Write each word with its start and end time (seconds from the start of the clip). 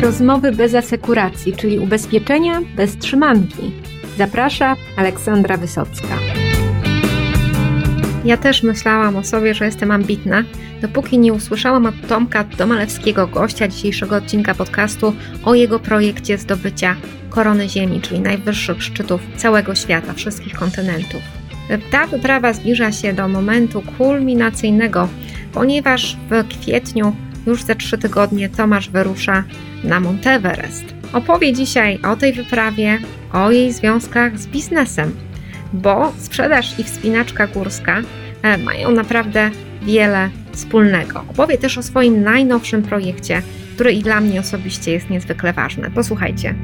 Rozmowy 0.00 0.52
bez 0.52 0.74
asekuracji, 0.74 1.52
czyli 1.56 1.78
ubezpieczenia 1.78 2.60
bez 2.76 2.96
trzymanki. 2.96 3.72
Zaprasza 4.18 4.76
Aleksandra 4.96 5.56
Wysocka. 5.56 6.18
Ja 8.24 8.36
też 8.36 8.62
myślałam 8.62 9.16
o 9.16 9.24
sobie, 9.24 9.54
że 9.54 9.64
jestem 9.64 9.90
ambitna, 9.90 10.44
dopóki 10.82 11.18
nie 11.18 11.32
usłyszałam 11.32 11.86
od 11.86 11.94
Tomka 12.08 12.44
Domalewskiego, 12.44 13.26
gościa 13.26 13.68
dzisiejszego 13.68 14.16
odcinka 14.16 14.54
podcastu, 14.54 15.14
o 15.44 15.54
jego 15.54 15.78
projekcie 15.78 16.38
zdobycia 16.38 16.96
korony 17.30 17.68
Ziemi, 17.68 18.00
czyli 18.00 18.20
najwyższych 18.20 18.82
szczytów 18.82 19.20
całego 19.36 19.74
świata, 19.74 20.12
wszystkich 20.12 20.54
kontynentów. 20.54 21.22
Ta 21.90 22.06
wyprawa 22.06 22.52
zbliża 22.52 22.92
się 22.92 23.12
do 23.12 23.28
momentu 23.28 23.82
kulminacyjnego, 23.98 25.08
ponieważ 25.52 26.16
w 26.30 26.48
kwietniu 26.48 27.16
już 27.46 27.62
za 27.62 27.74
trzy 27.74 27.98
tygodnie 27.98 28.48
Tomasz 28.48 28.90
wyrusza 28.90 29.44
na 29.84 30.00
Monteverest. 30.00 30.84
Opowie 31.12 31.52
dzisiaj 31.52 31.98
o 32.02 32.16
tej 32.16 32.32
wyprawie, 32.32 32.98
o 33.32 33.50
jej 33.50 33.72
związkach 33.72 34.38
z 34.38 34.46
biznesem, 34.46 35.16
bo 35.72 36.12
sprzedaż 36.18 36.78
i 36.78 36.84
wspinaczka 36.84 37.46
górska 37.46 38.02
e, 38.42 38.58
mają 38.58 38.90
naprawdę 38.90 39.50
wiele 39.82 40.30
wspólnego. 40.52 41.24
Opowie 41.28 41.58
też 41.58 41.78
o 41.78 41.82
swoim 41.82 42.22
najnowszym 42.22 42.82
projekcie, 42.82 43.42
który 43.74 43.92
i 43.92 44.02
dla 44.02 44.20
mnie 44.20 44.40
osobiście 44.40 44.92
jest 44.92 45.10
niezwykle 45.10 45.52
ważny. 45.52 45.90
Posłuchajcie. 45.90 46.54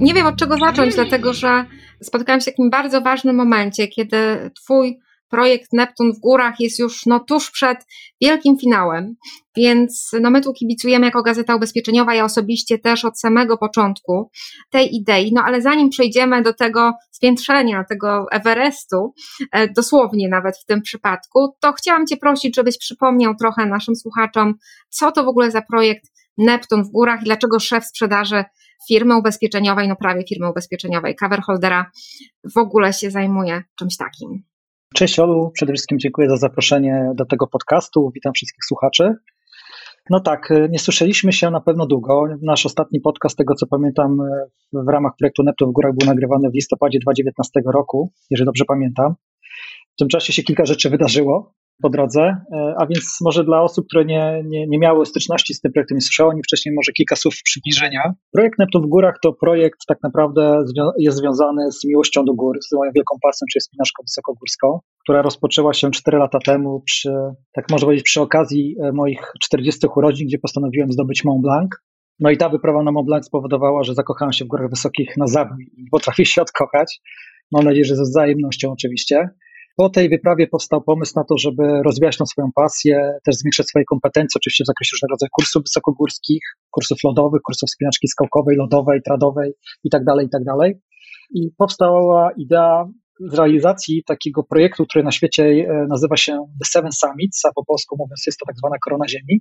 Nie 0.00 0.14
wiem 0.14 0.26
od 0.26 0.36
czego 0.36 0.58
zacząć, 0.58 0.94
dlatego 0.94 1.32
że 1.32 1.64
spotkałam 2.02 2.40
się 2.40 2.50
w 2.50 2.54
takim 2.54 2.70
bardzo 2.70 3.00
ważnym 3.00 3.36
momencie, 3.36 3.88
kiedy 3.88 4.50
Twój 4.54 4.98
projekt 5.28 5.72
Neptun 5.72 6.12
w 6.12 6.18
górach 6.18 6.60
jest 6.60 6.78
już 6.78 7.06
no, 7.06 7.20
tuż 7.20 7.50
przed 7.50 7.78
wielkim 8.20 8.58
finałem, 8.58 9.14
więc 9.56 10.10
no, 10.20 10.30
my 10.30 10.40
tu 10.40 10.52
kibicujemy 10.52 11.06
jako 11.06 11.22
Gazeta 11.22 11.56
Ubezpieczeniowa, 11.56 12.14
ja 12.14 12.24
osobiście 12.24 12.78
też 12.78 13.04
od 13.04 13.20
samego 13.20 13.58
początku 13.58 14.30
tej 14.70 14.96
idei, 14.96 15.32
no 15.34 15.42
ale 15.44 15.62
zanim 15.62 15.90
przejdziemy 15.90 16.42
do 16.42 16.52
tego 16.54 16.92
spiętrzenia, 17.10 17.84
tego 17.88 18.26
Everestu, 18.30 19.14
e, 19.52 19.68
dosłownie 19.68 20.28
nawet 20.28 20.58
w 20.58 20.64
tym 20.64 20.82
przypadku, 20.82 21.56
to 21.60 21.72
chciałam 21.72 22.06
Cię 22.06 22.16
prosić, 22.16 22.56
żebyś 22.56 22.78
przypomniał 22.78 23.34
trochę 23.34 23.66
naszym 23.66 23.96
słuchaczom, 23.96 24.54
co 24.88 25.12
to 25.12 25.24
w 25.24 25.28
ogóle 25.28 25.50
za 25.50 25.62
projekt 25.62 26.04
Neptun 26.38 26.84
w 26.84 26.88
górach 26.88 27.20
i 27.20 27.24
dlaczego 27.24 27.60
szef 27.60 27.84
sprzedaży 27.84 28.44
firmy 28.88 29.16
ubezpieczeniowej, 29.16 29.88
no 29.88 29.96
prawie 29.96 30.22
firmy 30.28 30.50
ubezpieczeniowej, 30.50 31.16
coverholdera 31.16 31.90
w 32.54 32.58
ogóle 32.58 32.92
się 32.92 33.10
zajmuje 33.10 33.62
czymś 33.78 33.96
takim. 33.96 34.42
Cześć 34.94 35.18
Olu, 35.18 35.50
przede 35.54 35.72
wszystkim 35.72 35.98
dziękuję 35.98 36.28
za 36.28 36.36
zaproszenie 36.36 37.10
do 37.14 37.26
tego 37.26 37.46
podcastu. 37.46 38.10
Witam 38.14 38.32
wszystkich 38.32 38.64
słuchaczy. 38.64 39.14
No 40.10 40.20
tak, 40.20 40.52
nie 40.70 40.78
słyszeliśmy 40.78 41.32
się 41.32 41.50
na 41.50 41.60
pewno 41.60 41.86
długo. 41.86 42.24
Nasz 42.42 42.66
ostatni 42.66 43.00
podcast, 43.00 43.36
tego 43.36 43.54
co 43.54 43.66
pamiętam, 43.66 44.18
w 44.72 44.88
ramach 44.88 45.12
projektu 45.18 45.42
Neptun 45.42 45.70
w 45.70 45.72
Górach 45.72 45.92
był 45.98 46.08
nagrywany 46.08 46.50
w 46.50 46.54
listopadzie 46.54 46.98
2019 46.98 47.60
roku, 47.74 48.12
jeżeli 48.30 48.46
dobrze 48.46 48.64
pamiętam. 48.64 49.14
W 49.94 49.98
tym 49.98 50.08
czasie 50.08 50.32
się 50.32 50.42
kilka 50.42 50.64
rzeczy 50.64 50.90
wydarzyło 50.90 51.54
po 51.82 51.90
drodze, 51.90 52.22
e, 52.22 52.74
a 52.78 52.86
więc 52.86 53.18
może 53.20 53.44
dla 53.44 53.62
osób, 53.62 53.86
które 53.86 54.04
nie, 54.04 54.42
nie, 54.46 54.66
nie 54.66 54.78
miały 54.78 55.06
styczności 55.06 55.54
z 55.54 55.60
tym 55.60 55.72
projektem, 55.72 55.96
nie 55.96 56.00
słyszały 56.00 56.30
ani 56.30 56.42
wcześniej, 56.42 56.74
może 56.74 56.92
kilka 56.92 57.16
słów 57.16 57.34
przybliżenia. 57.44 58.14
Projekt 58.32 58.58
Neptun 58.58 58.82
w 58.82 58.86
Górach 58.86 59.14
to 59.22 59.32
projekt 59.32 59.78
tak 59.88 59.98
naprawdę 60.02 60.64
jest 60.98 61.16
związany 61.18 61.72
z 61.72 61.84
miłością 61.84 62.24
do 62.24 62.34
gór, 62.34 62.58
z 62.68 62.72
moją 62.72 62.92
wielką 62.94 63.16
pasją, 63.22 63.44
czyli 63.52 63.62
spinaczką 63.62 64.02
wysokogórską, 64.02 64.78
która 65.02 65.22
rozpoczęła 65.22 65.72
się 65.72 65.90
4 65.90 66.18
lata 66.18 66.38
temu 66.38 66.80
przy, 66.80 67.10
tak 67.52 67.64
można 67.70 67.84
powiedzieć, 67.84 68.04
przy 68.04 68.20
okazji 68.20 68.76
e, 68.82 68.92
moich 68.92 69.32
40 69.42 69.86
urodzin, 69.96 70.26
gdzie 70.26 70.38
postanowiłem 70.38 70.92
zdobyć 70.92 71.24
Mont 71.24 71.42
Blanc. 71.42 71.70
No 72.20 72.30
i 72.30 72.36
ta 72.36 72.48
wyprawa 72.48 72.82
na 72.82 72.92
Mont 72.92 73.06
Blanc 73.06 73.26
spowodowała, 73.26 73.84
że 73.84 73.94
zakochałem 73.94 74.32
się 74.32 74.44
w 74.44 74.48
górach 74.48 74.70
wysokich 74.70 75.16
na 75.16 75.26
zabój 75.26 75.70
i 75.76 75.90
potrafię 75.90 76.26
się 76.32 76.42
odkochać. 76.42 77.00
Mam 77.52 77.64
nadzieję, 77.64 77.84
że 77.84 77.96
ze 77.96 78.02
wzajemnością 78.02 78.72
oczywiście. 78.72 79.28
Po 79.80 79.88
tej 79.88 80.08
wyprawie 80.08 80.46
powstał 80.46 80.82
pomysł 80.82 81.12
na 81.16 81.24
to, 81.24 81.38
żeby 81.38 81.82
rozwijać 81.82 82.16
tą 82.16 82.26
swoją 82.26 82.48
pasję, 82.54 83.18
też 83.24 83.34
zwiększać 83.36 83.66
swoje 83.66 83.84
kompetencje, 83.84 84.38
oczywiście 84.38 84.64
w 84.64 84.66
zakresie 84.66 84.90
różnego 84.94 85.12
rodzaju 85.12 85.30
kursów 85.32 85.62
wysokogórskich, 85.62 86.42
kursów 86.70 86.98
lodowych, 87.04 87.42
kursów 87.42 87.68
wspinaczki 87.68 88.08
skałkowej, 88.08 88.56
lodowej, 88.56 89.00
tradowej 89.02 89.52
itd., 89.84 90.04
tak 90.06 90.22
itd. 90.22 90.52
Tak 90.60 90.72
I 91.34 91.50
powstała 91.58 92.30
idea 92.36 92.88
realizacji 93.32 94.02
takiego 94.06 94.42
projektu, 94.42 94.84
który 94.86 95.04
na 95.04 95.12
świecie 95.12 95.44
e, 95.44 95.86
nazywa 95.88 96.16
się 96.16 96.32
The 96.32 96.66
Seven 96.66 96.92
Summits, 96.92 97.44
a 97.44 97.52
po 97.54 97.64
polsku 97.64 97.96
mówiąc 97.98 98.22
jest 98.26 98.38
to 98.38 98.46
tak 98.46 98.56
zwana 98.56 98.76
korona 98.84 99.08
Ziemi, 99.08 99.40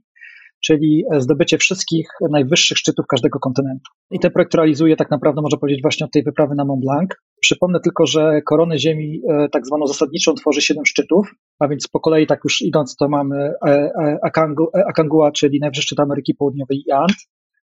czyli 0.63 1.03
e, 1.13 1.21
zdobycie 1.21 1.57
wszystkich 1.57 2.07
najwyższych 2.31 2.77
szczytów 2.77 3.05
każdego 3.07 3.39
kontynentu. 3.39 3.91
I 4.11 4.19
ten 4.19 4.31
projekt 4.31 4.53
realizuje 4.53 4.95
tak 4.95 5.11
naprawdę, 5.11 5.41
można 5.41 5.59
powiedzieć, 5.59 5.81
właśnie 5.81 6.05
od 6.05 6.11
tej 6.11 6.23
wyprawy 6.23 6.55
na 6.55 6.65
Mont 6.65 6.81
Blanc. 6.81 7.09
Przypomnę 7.41 7.79
tylko, 7.79 8.05
że 8.05 8.41
koronę 8.41 8.79
Ziemi, 8.79 9.21
e, 9.29 9.49
tak 9.49 9.65
zwaną 9.65 9.87
zasadniczą, 9.87 10.33
tworzy 10.33 10.61
siedem 10.61 10.85
szczytów, 10.85 11.31
a 11.59 11.67
więc 11.67 11.87
po 11.87 11.99
kolei 11.99 12.27
tak 12.27 12.39
już 12.43 12.61
idąc, 12.61 12.95
to 12.95 13.09
mamy 13.09 13.53
Akangua, 14.87 15.31
czyli 15.31 15.59
najwyższy 15.59 15.81
szczyt 15.81 15.99
Ameryki 15.99 16.35
Południowej 16.35 16.83
i 16.87 16.91
Ant. 16.91 17.15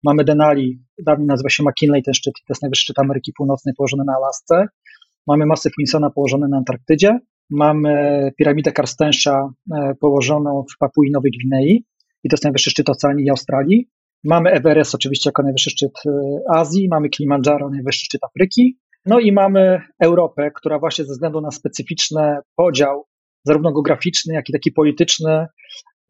Mamy 0.04 0.24
Denali, 0.24 0.82
dawniej 1.06 1.26
nazywa 1.26 1.50
się 1.50 1.62
McKinley 1.62 2.02
ten 2.02 2.14
szczyt, 2.14 2.34
to 2.34 2.52
jest 2.52 2.62
najwyższy 2.62 2.82
szczyt 2.82 2.98
Ameryki 2.98 3.32
Północnej 3.36 3.74
położony 3.76 4.02
na 4.06 4.12
Alasce. 4.16 4.66
Mamy 5.26 5.46
masę 5.46 5.70
Winsona 5.78 6.10
położone 6.10 6.48
na 6.48 6.56
Antarktydzie. 6.56 7.18
Mamy 7.50 8.30
piramidę 8.38 8.72
Karstensza 8.72 9.48
e, 9.74 9.94
położoną 10.00 10.64
w 10.74 10.78
Papui 10.78 11.10
Nowej 11.10 11.32
Gwinei 11.38 11.84
i 12.24 12.28
to 12.28 12.34
jest 12.34 12.44
najwyższy 12.44 12.70
szczyt 12.70 12.88
Oceanii 12.88 13.24
i 13.24 13.30
Australii. 13.30 13.88
Mamy 14.24 14.50
Everest 14.50 14.94
oczywiście 14.94 15.28
jako 15.28 15.42
najwyższy 15.42 15.70
szczyt 15.70 15.92
e, 16.06 16.10
Azji, 16.50 16.88
mamy 16.90 17.08
Kilimandżaro, 17.08 17.70
najwyższy 17.70 18.04
szczyt 18.04 18.24
Afryki. 18.24 18.78
No 19.06 19.20
i 19.20 19.32
mamy 19.32 19.80
Europę, 20.02 20.50
która 20.54 20.78
właśnie 20.78 21.04
ze 21.04 21.12
względu 21.12 21.40
na 21.40 21.50
specyficzny 21.50 22.36
podział, 22.56 23.04
zarówno 23.44 23.72
geograficzny, 23.72 24.34
jak 24.34 24.48
i 24.48 24.52
taki 24.52 24.72
polityczny, 24.72 25.46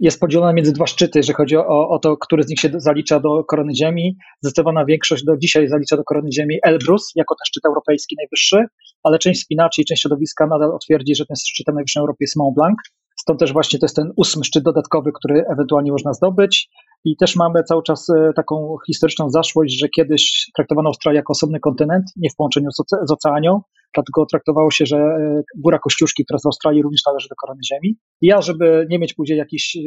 jest 0.01 0.21
podzielona 0.21 0.53
między 0.53 0.73
dwa 0.73 0.87
szczyty, 0.87 1.19
jeżeli 1.19 1.35
chodzi 1.35 1.57
o, 1.57 1.89
o, 1.89 1.99
to, 1.99 2.17
który 2.17 2.43
z 2.43 2.49
nich 2.49 2.61
się 2.61 2.71
zalicza 2.77 3.21
do 3.21 3.45
korony 3.45 3.75
Ziemi. 3.75 4.17
Zdecydowana 4.43 4.85
większość 4.85 5.25
do 5.25 5.37
dzisiaj 5.37 5.69
zalicza 5.69 5.97
do 5.97 6.05
korony 6.05 6.33
Ziemi 6.33 6.59
Elbrus, 6.63 7.13
jako 7.15 7.35
ten 7.35 7.45
szczyt 7.47 7.65
europejski 7.67 8.17
najwyższy, 8.19 8.65
ale 9.03 9.19
część 9.19 9.41
spinaczy 9.41 9.83
i 9.83 9.85
część 9.85 10.03
środowiska 10.03 10.47
nadal 10.47 10.79
twierdzi, 10.85 11.15
że 11.15 11.27
ten 11.27 11.37
szczytem 11.37 11.75
najwyższym 11.75 12.01
Europy 12.01 12.19
jest 12.21 12.37
Mont 12.37 12.55
Blanc. 12.55 12.77
Stąd 13.25 13.41
też 13.41 13.53
właśnie 13.53 13.79
to 13.79 13.87
jest 13.87 13.97
ten 13.97 14.13
ósmy 14.17 14.45
szczyt 14.45 14.65
dodatkowy, 14.65 15.11
który 15.15 15.45
ewentualnie 15.53 15.93
można 15.93 16.13
zdobyć. 16.13 16.71
I 17.05 17.17
też 17.17 17.37
mamy 17.37 17.63
cały 17.63 17.83
czas 17.83 18.11
e, 18.11 18.33
taką 18.37 18.77
historyczną 18.87 19.31
zaszłość, 19.31 19.81
że 19.81 19.89
kiedyś 19.89 20.51
traktowano 20.57 20.89
Australię 20.89 21.17
jako 21.17 21.31
osobny 21.31 21.61
kontynent, 21.61 22.05
nie 22.17 22.31
w 22.31 22.37
połączeniu 22.37 22.69
z 23.07 23.11
oceanią, 23.11 23.61
dlatego 23.95 24.27
traktowało 24.27 24.71
się, 24.71 24.87
że 24.87 24.97
e, 24.97 25.43
Góra 25.59 25.79
Kościuszki, 25.79 26.25
która 26.25 26.39
z 26.39 26.47
Australii 26.47 26.83
również 26.83 27.01
należy 27.07 27.29
do 27.29 27.35
korony 27.35 27.61
Ziemi. 27.73 27.97
I 28.21 28.27
ja, 28.27 28.43
żeby 28.43 28.87
nie 28.91 28.99
mieć 28.99 29.15
później 29.15 29.39
jakichś 29.39 29.77
e, 29.77 29.81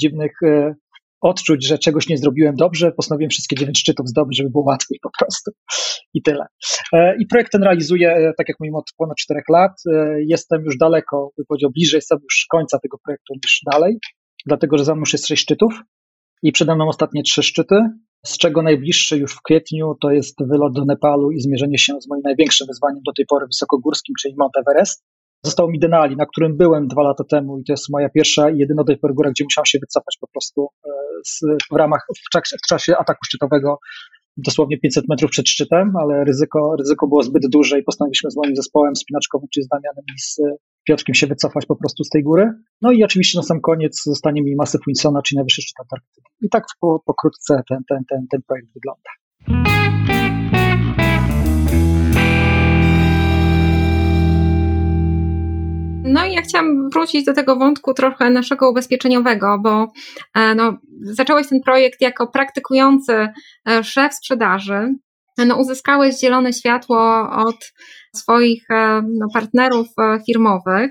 dziwnych 0.00 0.32
odczuć, 1.20 1.66
że 1.66 1.78
czegoś 1.78 2.08
nie 2.08 2.18
zrobiłem 2.18 2.54
dobrze, 2.56 2.92
postanowiłem 2.92 3.30
wszystkie 3.30 3.56
dziewięć 3.56 3.78
szczytów 3.78 4.08
zdobyć, 4.08 4.38
żeby 4.38 4.50
było 4.50 4.64
łatwiej 4.64 4.98
po 5.02 5.10
prostu. 5.18 5.50
I 6.14 6.22
tyle. 6.22 6.46
I 7.18 7.26
projekt 7.26 7.52
ten 7.52 7.62
realizuję, 7.62 8.32
tak 8.38 8.48
jak 8.48 8.56
mówimy, 8.60 8.78
od 8.78 8.90
ponad 8.96 9.16
czterech 9.16 9.44
lat. 9.48 9.72
Jestem 10.28 10.64
już 10.64 10.76
daleko, 10.78 11.30
bym 11.36 11.46
powiedział, 11.48 11.70
bliżej 11.70 11.98
jestem 11.98 12.18
już 12.22 12.46
końca 12.50 12.78
tego 12.78 12.98
projektu 13.04 13.34
niż 13.34 13.60
dalej, 13.72 13.98
dlatego 14.46 14.78
że 14.78 14.84
za 14.84 14.94
mną 14.94 15.00
już 15.00 15.12
jest 15.12 15.26
sześć 15.26 15.42
szczytów 15.42 15.82
i 16.42 16.52
przede 16.52 16.74
mną 16.74 16.88
ostatnie 16.88 17.22
trzy 17.22 17.42
szczyty, 17.42 17.74
z 18.26 18.38
czego 18.38 18.62
najbliższy 18.62 19.18
już 19.18 19.34
w 19.34 19.42
kwietniu 19.42 19.94
to 20.00 20.10
jest 20.10 20.34
wylot 20.48 20.72
do 20.74 20.84
Nepalu 20.84 21.30
i 21.30 21.40
zmierzenie 21.40 21.78
się 21.78 22.00
z 22.00 22.08
moim 22.08 22.22
największym 22.24 22.66
wyzwaniem 22.66 23.02
do 23.06 23.12
tej 23.12 23.26
pory 23.26 23.46
wysokogórskim, 23.46 24.14
czyli 24.20 24.34
Mount 24.38 24.52
Everest. 24.56 25.04
Został 25.44 25.70
mi 25.70 25.78
Denali, 25.78 26.16
na 26.16 26.26
którym 26.26 26.56
byłem 26.56 26.88
dwa 26.88 27.02
lata 27.02 27.24
temu 27.24 27.58
i 27.58 27.64
to 27.64 27.72
jest 27.72 27.88
moja 27.90 28.08
pierwsza 28.08 28.50
i 28.50 28.58
jedyna 28.58 28.82
do 28.82 28.86
tej 28.86 28.98
pory 28.98 29.14
góra, 29.14 29.30
gdzie 29.30 29.44
musiałem 29.44 29.66
się 29.66 29.78
wycofać 29.78 30.16
po 30.20 30.28
prostu 30.28 30.68
e, 30.86 30.90
z, 31.26 31.40
w 31.72 31.76
ramach, 31.76 32.06
w 32.26 32.30
czasie, 32.32 32.56
w 32.64 32.68
czasie 32.68 32.96
ataku 32.96 33.24
szczytowego 33.24 33.78
dosłownie 34.36 34.78
500 34.78 35.08
metrów 35.08 35.30
przed 35.30 35.48
szczytem, 35.48 35.96
ale 35.96 36.24
ryzyko, 36.24 36.76
ryzyko 36.78 37.06
było 37.08 37.22
zbyt 37.22 37.42
duże 37.48 37.78
i 37.78 37.82
postanowiliśmy 37.82 38.30
z 38.30 38.36
moim 38.36 38.56
zespołem 38.56 38.96
spinaczkowym, 38.96 39.48
czyli 39.54 39.64
z 39.64 39.68
Damianem 39.68 40.04
i 40.16 40.20
z 40.20 40.40
Piotrkiem 40.84 41.14
się 41.14 41.26
wycofać 41.26 41.66
po 41.66 41.76
prostu 41.76 42.04
z 42.04 42.08
tej 42.08 42.22
góry. 42.22 42.52
No 42.82 42.92
i 42.92 43.04
oczywiście 43.04 43.38
na 43.38 43.42
sam 43.42 43.60
koniec 43.60 44.02
zostanie 44.04 44.42
mi 44.42 44.56
masy 44.56 44.78
Winsona, 44.86 45.22
czyli 45.22 45.36
najwyższy 45.36 45.62
szczyt 45.62 45.80
Antarktydy. 45.80 46.26
I 46.40 46.48
tak 46.48 46.64
po, 46.80 47.02
pokrótce 47.06 47.62
ten, 47.68 47.78
ten, 47.88 47.98
ten, 48.08 48.26
ten 48.30 48.42
projekt 48.46 48.68
wygląda. 48.74 49.10
No 56.12 56.26
i 56.26 56.32
ja 56.32 56.42
chciałam 56.42 56.90
wrócić 56.90 57.24
do 57.24 57.34
tego 57.34 57.56
wątku 57.56 57.94
trochę 57.94 58.30
naszego 58.30 58.70
ubezpieczeniowego, 58.70 59.58
bo 59.62 59.92
e, 60.34 60.54
no, 60.54 60.78
zacząłeś 61.02 61.48
ten 61.48 61.60
projekt 61.64 62.00
jako 62.00 62.26
praktykujący 62.26 63.28
e, 63.68 63.84
szef 63.84 64.14
sprzedaży. 64.14 64.94
No, 65.46 65.56
uzyskałeś 65.56 66.20
zielone 66.20 66.52
światło 66.52 67.30
od 67.30 67.72
swoich 68.16 68.70
e, 68.70 69.02
no, 69.18 69.26
partnerów 69.34 69.86
firmowych. 70.26 70.90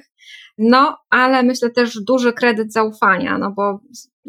no 0.57 0.98
ale 1.10 1.44
myślę 1.44 1.69
też 1.69 2.00
duży 2.07 2.33
kredyt 2.33 2.74
zaufania, 2.74 3.38
no 3.38 3.51
bo 3.51 3.80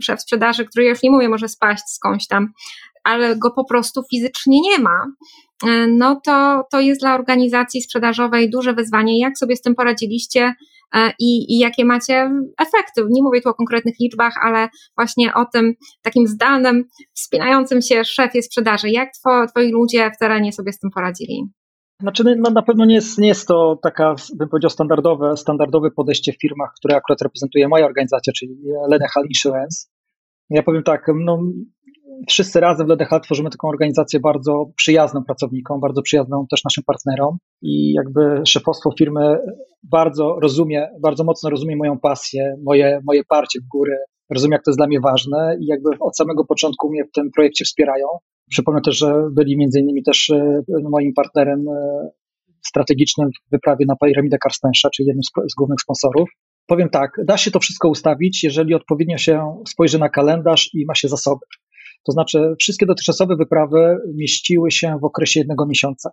szef 0.01 0.21
sprzedaży, 0.21 0.65
który 0.65 0.87
już 0.87 1.03
nie 1.03 1.11
mówię, 1.11 1.29
może 1.29 1.49
spaść 1.49 1.83
skądś 1.87 2.27
tam, 2.27 2.49
ale 3.05 3.37
go 3.37 3.51
po 3.51 3.65
prostu 3.65 4.03
fizycznie 4.11 4.61
nie 4.61 4.79
ma, 4.79 5.07
no 5.89 6.21
to, 6.25 6.65
to 6.71 6.81
jest 6.81 7.01
dla 7.01 7.15
organizacji 7.15 7.83
sprzedażowej 7.83 8.51
duże 8.51 8.75
wyzwanie. 8.75 9.21
Jak 9.21 9.39
sobie 9.39 9.57
z 9.57 9.63
tym 9.63 9.75
poradziliście 9.75 10.55
i, 11.19 11.55
i 11.55 11.59
jakie 11.59 11.85
macie 11.85 12.31
efekty? 12.59 13.03
Nie 13.11 13.23
mówię 13.23 13.41
tu 13.41 13.49
o 13.49 13.55
konkretnych 13.55 13.95
liczbach, 14.01 14.35
ale 14.43 14.69
właśnie 14.97 15.35
o 15.35 15.45
tym 15.53 15.75
takim 16.03 16.27
zdalnym, 16.27 16.85
wspinającym 17.15 17.83
się 17.83 18.05
szefie 18.05 18.43
sprzedaży. 18.43 18.91
Jak 18.91 19.09
two, 19.25 19.47
twoi 19.51 19.71
ludzie 19.71 20.11
w 20.17 20.19
terenie 20.19 20.53
sobie 20.53 20.73
z 20.73 20.79
tym 20.79 20.91
poradzili? 20.91 21.45
Znaczy, 22.01 22.25
no, 22.39 22.51
na 22.51 22.63
pewno 22.63 22.85
nie 22.85 22.95
jest, 22.95 23.19
nie 23.19 23.29
jest 23.29 23.49
to 23.49 23.79
taka, 23.83 24.15
bym 24.39 24.49
powiedział, 24.49 24.71
standardowe, 24.71 25.37
standardowe 25.37 25.91
podejście 25.91 26.33
w 26.33 26.41
firmach, 26.41 26.71
które 26.77 26.97
akurat 26.97 27.23
reprezentuje 27.23 27.69
moja 27.69 27.87
organizacja, 27.87 28.33
czyli 28.33 28.55
Lenehal 28.89 29.25
Insurance. 29.29 29.87
Ja 30.51 30.63
powiem 30.63 30.83
tak, 30.83 31.07
no, 31.15 31.39
wszyscy 32.29 32.61
razem 32.61 32.87
w 32.87 32.91
LDH 32.91 33.21
tworzymy 33.25 33.51
taką 33.51 33.69
organizację 33.69 34.21
bardzo 34.21 34.67
przyjazną 34.77 35.25
pracownikom, 35.25 35.81
bardzo 35.81 36.03
przyjazną 36.03 36.47
też 36.51 36.65
naszym 36.65 36.85
partnerom 36.85 37.39
i 37.63 37.93
jakby 37.93 38.43
szefostwo 38.47 38.91
firmy 38.99 39.39
bardzo 39.83 40.37
rozumie, 40.43 40.89
bardzo 41.03 41.25
mocno 41.25 41.51
rozumie 41.51 41.77
moją 41.77 41.99
pasję, 41.99 42.55
moje, 42.65 43.01
moje 43.07 43.25
parcie 43.25 43.61
w 43.61 43.69
górę, 43.69 43.97
rozumie 44.31 44.53
jak 44.53 44.65
to 44.65 44.71
jest 44.71 44.79
dla 44.79 44.87
mnie 44.87 45.01
ważne 45.01 45.57
i 45.61 45.67
jakby 45.67 45.91
od 46.01 46.17
samego 46.17 46.45
początku 46.45 46.91
mnie 46.91 47.05
w 47.05 47.13
tym 47.13 47.31
projekcie 47.35 47.65
wspierają. 47.65 48.07
Przypomnę 48.51 48.81
też, 48.81 48.99
że 48.99 49.15
byli 49.33 49.57
między 49.57 49.81
innymi 49.81 50.03
też 50.03 50.31
e, 50.31 50.63
moim 50.91 51.13
partnerem 51.15 51.69
e, 51.69 52.09
strategicznym 52.67 53.29
w 53.29 53.51
wyprawie 53.51 53.85
na 53.89 53.97
piramidę 53.97 54.39
Karstensza, 54.39 54.91
czyli 54.91 55.07
jednym 55.07 55.23
z, 55.23 55.53
z 55.53 55.55
głównych 55.55 55.81
sponsorów. 55.81 56.29
Powiem 56.67 56.89
tak, 56.89 57.11
da 57.25 57.37
się 57.37 57.51
to 57.51 57.61
wszystko 57.61 57.89
ustawić, 57.89 58.45
jeżeli 58.45 58.75
odpowiednio 58.75 59.19
się 59.19 59.63
spojrzy 59.69 59.99
na 59.99 60.09
kalendarz 60.09 60.71
i 60.75 60.85
ma 60.87 60.95
się 60.95 61.09
zasoby. 61.09 61.47
To 62.07 62.13
znaczy, 62.13 62.55
wszystkie 62.59 62.87
dotychczasowe 62.87 63.37
wyprawy 63.37 63.97
mieściły 64.15 64.71
się 64.71 64.99
w 65.01 65.05
okresie 65.05 65.41
jednego 65.41 65.67
miesiąca. 65.67 66.11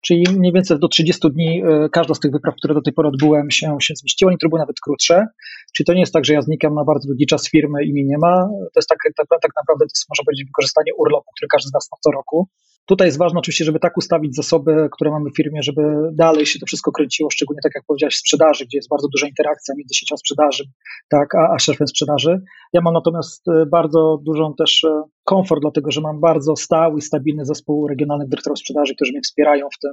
Czyli 0.00 0.24
mniej 0.38 0.52
więcej 0.52 0.78
do 0.78 0.88
30 0.88 1.30
dni 1.30 1.62
e, 1.64 1.88
każda 1.88 2.14
z 2.14 2.20
tych 2.20 2.32
wypraw, 2.32 2.54
które 2.54 2.74
do 2.74 2.82
tej 2.82 2.92
pory 2.92 3.08
odbyłem, 3.08 3.50
się, 3.50 3.76
się 3.80 3.94
zmieściła, 3.96 4.30
niektóre 4.30 4.48
były 4.48 4.60
nawet 4.60 4.76
krótsze. 4.84 5.26
Czyli 5.74 5.84
to 5.86 5.92
nie 5.94 6.00
jest 6.00 6.12
tak, 6.12 6.24
że 6.24 6.32
ja 6.32 6.42
znikam 6.42 6.74
na 6.74 6.84
bardzo 6.84 7.08
długi 7.08 7.26
czas 7.26 7.50
firmy 7.50 7.84
i 7.84 7.92
mnie 7.92 8.04
nie 8.04 8.18
ma. 8.18 8.48
To 8.72 8.78
jest 8.80 8.88
tak, 8.88 8.98
tak, 9.16 9.26
tak 9.42 9.52
naprawdę, 9.60 9.82
to 9.84 9.92
jest, 9.94 10.06
można 10.08 10.24
powiedzieć, 10.24 10.46
wykorzystanie 10.46 10.92
urlopu, 10.98 11.30
który 11.36 11.48
każdy 11.48 11.68
z 11.68 11.72
nas 11.72 11.88
ma 11.92 11.96
co 12.00 12.10
roku. 12.10 12.48
Tutaj 12.86 13.08
jest 13.08 13.18
ważne 13.18 13.38
oczywiście, 13.38 13.64
żeby 13.64 13.78
tak 13.78 13.96
ustawić 13.96 14.36
zasoby, 14.36 14.88
które 14.92 15.10
mamy 15.10 15.30
w 15.30 15.36
firmie, 15.36 15.62
żeby 15.62 15.82
dalej 16.12 16.46
się 16.46 16.58
to 16.58 16.66
wszystko 16.66 16.92
kręciło, 16.92 17.30
szczególnie 17.30 17.60
tak 17.62 17.72
jak 17.74 17.84
powiedziałeś 17.86 18.14
w 18.14 18.18
sprzedaży, 18.18 18.64
gdzie 18.64 18.78
jest 18.78 18.88
bardzo 18.88 19.08
duża 19.08 19.26
interakcja 19.26 19.74
między 19.78 19.94
siecią 19.94 20.16
sprzedaży 20.16 20.64
tak, 21.08 21.34
a, 21.34 21.54
a 21.54 21.58
szefem 21.58 21.88
sprzedaży. 21.88 22.40
Ja 22.72 22.80
mam 22.80 22.94
natomiast 22.94 23.48
e, 23.48 23.66
bardzo 23.66 24.18
dużą 24.22 24.54
też 24.54 24.84
e, 24.84 25.02
komfort, 25.24 25.60
dlatego 25.60 25.90
że 25.90 26.00
mam 26.00 26.20
bardzo 26.20 26.56
stały 26.56 27.00
stabilny 27.00 27.44
zespół 27.44 27.88
regionalnych 27.88 28.28
dyrektorów 28.28 28.58
sprzedaży, 28.58 28.94
którzy 28.94 29.12
mnie 29.12 29.20
wspierają 29.20 29.68
w 29.76 29.78
tym 29.78 29.92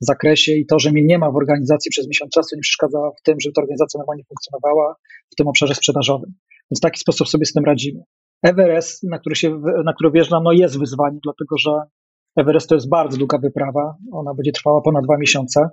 zakresie 0.00 0.52
i 0.52 0.66
to, 0.66 0.78
że 0.78 0.92
mnie 0.92 1.04
nie 1.04 1.18
ma 1.18 1.30
w 1.30 1.36
organizacji 1.36 1.90
przez 1.90 2.08
miesiąc 2.08 2.32
czasu 2.32 2.56
nie 2.56 2.62
przeszkadza 2.62 2.98
w 3.18 3.22
tym, 3.22 3.40
żeby 3.40 3.52
ta 3.52 3.62
organizacja 3.62 3.98
normalnie 3.98 4.24
funkcjonowała 4.28 4.94
w 5.32 5.34
tym 5.36 5.48
obszarze 5.48 5.74
sprzedażowym. 5.74 6.32
Więc 6.70 6.80
w 6.80 6.82
taki 6.82 7.00
sposób 7.00 7.28
sobie 7.28 7.46
z 7.46 7.52
tym 7.52 7.64
radzimy. 7.64 8.00
Everest, 8.42 9.02
na 9.02 9.18
który, 9.18 9.36
się, 9.36 9.60
na 9.84 9.92
który 9.92 10.10
wjeżdżam, 10.10 10.42
no 10.42 10.52
jest 10.52 10.78
wyzwaniem, 10.78 11.20
dlatego 11.24 11.58
że 11.58 11.70
Everest 12.36 12.68
to 12.68 12.74
jest 12.74 12.88
bardzo 12.88 13.18
długa 13.18 13.38
wyprawa. 13.38 13.94
Ona 14.12 14.34
będzie 14.34 14.52
trwała 14.52 14.80
ponad 14.82 15.04
dwa 15.04 15.18
miesiące 15.18 15.68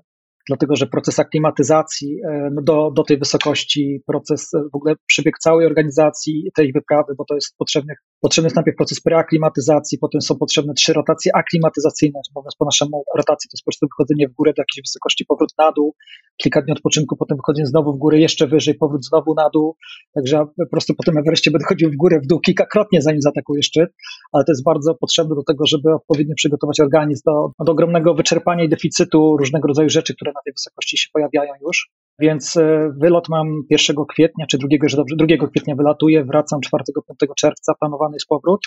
dlatego 0.47 0.75
że 0.75 0.87
proces 0.87 1.19
aklimatyzacji 1.19 2.19
e, 2.29 2.49
no 2.53 2.61
do, 2.61 2.91
do 2.91 3.03
tej 3.03 3.17
wysokości, 3.17 4.01
proces 4.05 4.53
e, 4.53 4.59
w 4.73 4.75
ogóle 4.75 4.95
przebieg 5.05 5.39
całej 5.39 5.65
organizacji 5.65 6.51
tej 6.55 6.73
wyprawy, 6.73 7.13
bo 7.17 7.25
to 7.25 7.35
jest 7.35 7.55
potrzebny, 7.57 7.93
potrzebny 8.21 8.45
jest 8.45 8.55
najpierw 8.55 8.77
proces 8.77 9.01
preaklimatyzacji, 9.01 9.97
potem 9.97 10.21
są 10.21 10.35
potrzebne 10.35 10.73
trzy 10.73 10.93
rotacje 10.93 11.31
aklimatyzacyjne, 11.35 12.19
mówiąc 12.35 12.55
po 12.59 12.65
naszemu 12.65 13.03
rotacji, 13.17 13.49
to 13.49 13.53
jest 13.53 13.63
po 13.63 13.65
prostu 13.65 13.87
wychodzenie 13.87 14.29
w 14.29 14.33
górę 14.33 14.53
do 14.57 14.61
jakiejś 14.61 14.83
wysokości, 14.87 15.25
powrót 15.25 15.49
na 15.57 15.71
dół, 15.71 15.95
kilka 16.37 16.61
dni 16.61 16.73
odpoczynku, 16.73 17.17
potem 17.17 17.37
wychodzenie 17.37 17.65
znowu 17.65 17.93
w 17.93 17.97
górę, 17.97 18.19
jeszcze 18.19 18.47
wyżej, 18.47 18.75
powrót 18.75 19.05
znowu 19.05 19.33
na 19.33 19.49
dół, 19.49 19.75
także 20.15 20.37
ja 20.37 20.45
po 20.45 20.69
prostu 20.71 20.93
po 20.95 21.03
tym 21.03 21.17
Everestie 21.17 21.51
będę 21.51 21.65
chodził 21.65 21.91
w 21.91 21.95
górę, 21.95 22.19
w 22.23 22.27
dół 22.27 22.39
kilkakrotnie, 22.39 23.01
zanim 23.01 23.21
zaatakuję 23.21 23.63
szczyt, 23.63 23.89
ale 24.33 24.43
to 24.43 24.51
jest 24.51 24.63
bardzo 24.63 24.95
potrzebne 24.95 25.35
do 25.35 25.43
tego, 25.43 25.65
żeby 25.65 25.93
odpowiednio 25.93 26.35
przygotować 26.35 26.79
organizm 26.79 27.21
do, 27.25 27.65
do 27.65 27.71
ogromnego 27.71 28.13
wyczerpania 28.13 28.63
i 28.63 28.69
deficytu 28.69 29.37
różnego 29.37 29.67
rodzaju 29.67 29.89
rzeczy, 29.89 30.15
które 30.15 30.31
na 30.37 30.41
tej 30.45 30.53
wysokości 30.53 30.97
się 30.97 31.09
pojawiają 31.13 31.53
już. 31.67 31.89
Więc 32.19 32.57
e, 32.57 32.91
wylot 33.01 33.29
mam 33.29 33.63
1 33.69 33.95
kwietnia, 34.09 34.45
czy 34.47 34.57
2, 34.57 34.67
że 34.87 34.97
dobrze, 34.97 35.15
2 35.15 35.47
kwietnia 35.47 35.75
wylatuję, 35.75 36.25
wracam 36.25 36.59
4-5 36.59 37.27
czerwca, 37.37 37.73
planowany 37.79 38.15
jest 38.15 38.27
powrót. 38.27 38.61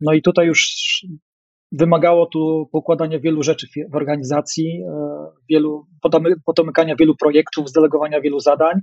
No 0.00 0.12
i 0.12 0.22
tutaj 0.22 0.46
już 0.46 0.70
wymagało 1.72 2.26
tu 2.26 2.68
pokładania 2.72 3.18
wielu 3.18 3.42
rzeczy 3.42 3.66
w 3.92 3.96
organizacji, 3.96 4.82
e, 4.88 5.26
wielu, 5.50 5.86
podomykania 6.44 6.96
wielu 6.98 7.16
projektów, 7.16 7.68
zdelegowania 7.68 8.20
wielu 8.20 8.40
zadań 8.40 8.80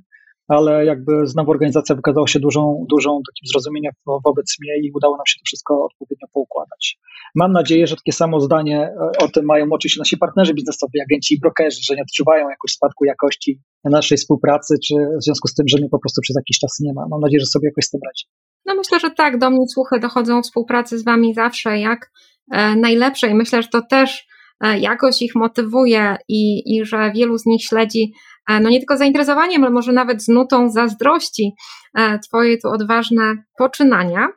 ale 0.48 0.86
jakby 0.86 1.28
znowu 1.28 1.52
organizacja 1.52 1.96
wykazała 1.96 2.28
się 2.28 2.40
dużą, 2.40 2.86
dużą 2.90 3.10
takim 3.10 3.48
zrozumieniem 3.54 3.92
wobec 4.26 4.56
mnie 4.62 4.74
i 4.84 4.92
udało 4.94 5.18
nam 5.18 5.26
się 5.26 5.40
to 5.40 5.44
wszystko 5.46 5.86
odpowiednio 5.86 6.28
poukładać. 6.34 6.98
Mam 7.36 7.52
nadzieję, 7.52 7.88
że 7.88 7.96
takie 7.96 8.12
samo 8.12 8.40
zdanie 8.40 8.82
e, 8.82 9.12
o 9.20 9.28
tym 9.28 9.46
mają 9.46 9.66
oczywiście 9.72 10.02
nasi 10.02 10.18
partnerzy 10.18 10.54
biznesowi, 10.54 11.02
agenci 11.02 11.36
i 11.36 11.40
brokerzy, 11.40 11.80
że 11.84 11.96
nie 11.96 12.02
odczuwają 12.02 12.50
jakoś 12.50 12.72
spadku 12.72 13.06
jakości 13.06 13.60
naszej 13.84 14.18
współpracy, 14.18 14.76
czy 14.88 14.96
w 15.20 15.24
związku 15.24 15.48
z 15.48 15.54
tym, 15.54 15.68
że 15.68 15.78
mnie 15.78 15.90
po 15.90 16.00
prostu 16.00 16.22
przez 16.22 16.36
jakiś 16.36 16.60
czas 16.60 16.80
nie 16.80 16.94
ma. 16.94 17.08
Mam 17.10 17.22
nadzieję, 17.22 17.40
że 17.40 17.46
sobie 17.46 17.68
jakoś 17.68 17.86
z 17.86 17.90
tym 17.90 18.02
radzi. 18.06 18.26
No 18.66 18.76
myślę, 18.76 19.00
że 19.00 19.12
tak, 19.12 19.40
do 19.40 19.50
mnie 19.50 19.68
słuchy 19.68 20.00
dochodzą 20.00 20.42
współpracy 20.42 21.00
z 21.00 21.06
Wami 21.06 21.34
zawsze 21.34 21.80
jak 21.80 22.12
e, 22.52 22.76
najlepsze 22.76 23.28
i 23.28 23.34
myślę, 23.34 23.62
że 23.62 23.68
to 23.68 23.82
też 23.90 24.28
e, 24.62 24.80
jakoś 24.80 25.22
ich 25.22 25.36
motywuje 25.36 26.18
i, 26.28 26.76
i 26.76 26.86
że 26.86 27.12
wielu 27.16 27.38
z 27.38 27.46
nich 27.46 27.64
śledzi 27.64 28.14
no 28.50 28.70
nie 28.70 28.80
tylko 28.80 28.98
zainteresowaniem, 28.98 29.64
ale 29.64 29.72
może 29.72 29.92
nawet 29.92 30.24
z 30.24 30.28
nutą 30.28 30.70
zazdrości 30.70 31.56
e, 31.98 32.20
Twoje 32.20 32.58
tu 32.58 32.70
odważne 32.70 33.44
poczynania. 33.58 34.28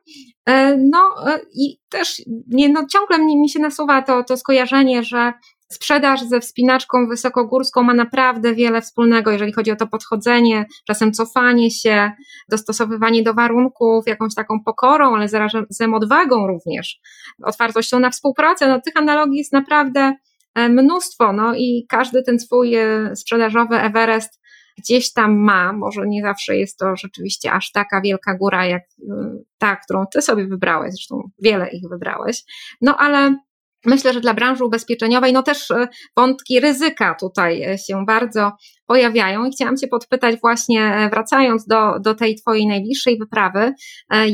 E, 0.46 0.76
no 0.76 1.14
i 1.54 1.78
też 1.88 2.22
nie, 2.48 2.68
no 2.68 2.86
ciągle 2.92 3.18
mi, 3.18 3.48
się 3.48 3.60
nasuwa 3.60 4.02
to, 4.02 4.24
to 4.24 4.36
skojarzenie, 4.36 5.02
że 5.02 5.32
sprzedaż 5.72 6.22
ze 6.22 6.40
wspinaczką 6.40 7.08
wysokogórską 7.08 7.82
ma 7.82 7.94
naprawdę 7.94 8.54
wiele 8.54 8.82
wspólnego, 8.82 9.30
jeżeli 9.30 9.52
chodzi 9.52 9.70
o 9.70 9.76
to 9.76 9.86
podchodzenie, 9.86 10.66
czasem 10.86 11.12
cofanie 11.12 11.70
się, 11.70 12.12
dostosowywanie 12.48 13.22
do 13.22 13.34
warunków, 13.34 14.06
jakąś 14.06 14.34
taką 14.34 14.58
pokorą, 14.64 15.16
ale 15.16 15.28
zarazem 15.28 15.94
odwagą 15.94 16.46
również, 16.46 17.00
otwartością 17.44 18.00
na 18.00 18.10
współpracę. 18.10 18.68
No, 18.68 18.80
tych 18.80 18.96
analogii 18.96 19.38
jest 19.38 19.52
naprawdę 19.52 20.00
E, 20.00 20.16
mnóstwo, 20.56 21.32
no 21.32 21.54
i 21.54 21.86
każdy 21.88 22.22
ten 22.22 22.38
swój 22.38 22.74
e, 22.74 23.16
sprzedażowy 23.16 23.76
Everest 23.76 24.40
gdzieś 24.78 25.12
tam 25.12 25.38
ma, 25.38 25.72
może 25.72 26.02
nie 26.06 26.22
zawsze 26.22 26.56
jest 26.56 26.78
to 26.78 26.96
rzeczywiście 26.96 27.52
aż 27.52 27.72
taka 27.72 28.00
wielka 28.00 28.34
góra 28.34 28.66
jak 28.66 28.82
e, 28.82 29.14
ta, 29.58 29.76
którą 29.76 30.04
ty 30.12 30.22
sobie 30.22 30.46
wybrałeś, 30.46 30.92
zresztą 30.92 31.30
wiele 31.42 31.68
ich 31.68 31.88
wybrałeś, 31.90 32.42
no 32.80 32.96
ale 32.96 33.38
Myślę, 33.84 34.12
że 34.12 34.20
dla 34.20 34.34
branży 34.34 34.64
ubezpieczeniowej, 34.64 35.32
no 35.32 35.42
też 35.42 35.70
e, 35.70 35.88
wątki 36.16 36.60
ryzyka 36.60 37.14
tutaj 37.20 37.62
e, 37.62 37.78
się 37.78 38.04
bardzo 38.06 38.52
pojawiają 38.86 39.44
i 39.44 39.50
chciałam 39.50 39.76
Cię 39.76 39.88
podpytać 39.88 40.40
właśnie, 40.40 40.84
e, 40.84 41.10
wracając 41.10 41.66
do, 41.66 41.98
do 42.00 42.14
tej 42.14 42.34
Twojej 42.34 42.66
najbliższej 42.66 43.18
wyprawy, 43.18 43.72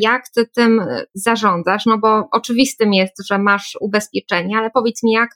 jak 0.00 0.22
Ty 0.34 0.46
tym 0.46 0.80
zarządzasz, 1.14 1.86
no 1.86 1.98
bo 1.98 2.28
oczywistym 2.32 2.92
jest, 2.92 3.14
że 3.28 3.38
masz 3.38 3.76
ubezpieczenie, 3.80 4.58
ale 4.58 4.70
powiedz 4.70 5.02
mi, 5.02 5.12
jak, 5.12 5.30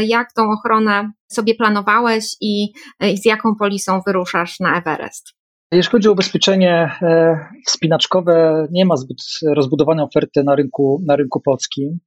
jak 0.00 0.32
tą 0.32 0.50
ochronę 0.50 1.12
sobie 1.28 1.54
planowałeś 1.54 2.24
i, 2.40 2.72
i 3.00 3.18
z 3.18 3.24
jaką 3.24 3.54
polisą 3.58 4.00
wyruszasz 4.06 4.60
na 4.60 4.78
Everest? 4.78 5.28
Jeśli 5.72 5.92
chodzi 5.92 6.08
o 6.08 6.12
ubezpieczenie 6.12 6.90
wspinaczkowe, 7.66 8.66
nie 8.70 8.84
ma 8.84 8.96
zbyt 8.96 9.18
rozbudowanej 9.54 10.04
oferty 10.04 10.44
na 10.44 10.54
rynku, 10.54 11.02
na 11.06 11.16
rynku 11.16 11.40
polskim. 11.40 11.98